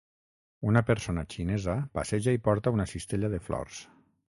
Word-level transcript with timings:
Una 0.69 0.83
persona 0.87 1.25
xinesa 1.35 1.77
passeja 2.01 2.37
i 2.39 2.43
porta 2.49 2.77
una 2.79 2.93
cistella 2.97 3.35
de 3.37 3.47
flors. 3.51 3.89